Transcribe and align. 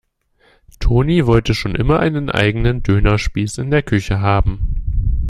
Toni 0.79 1.27
wollte 1.27 1.53
schon 1.53 1.75
immer 1.75 1.99
einen 1.99 2.31
eigenen 2.31 2.81
Dönerspieß 2.81 3.59
in 3.59 3.69
der 3.69 3.83
Küche 3.83 4.19
haben. 4.19 5.19